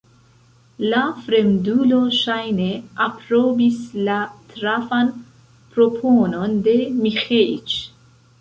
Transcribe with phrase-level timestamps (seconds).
[0.91, 2.69] La fremdulo, ŝajne,
[3.07, 3.77] aprobis
[4.09, 4.17] la
[4.55, 5.13] trafan
[5.77, 7.79] proponon de Miĥeiĉ.